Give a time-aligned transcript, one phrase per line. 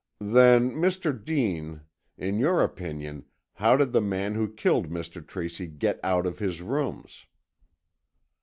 [0.19, 1.13] "Then, Mr.
[1.13, 1.81] Dean,
[2.17, 5.23] in your opinion, how did the man who killed Mr.
[5.23, 7.27] Tracy get out of his rooms?"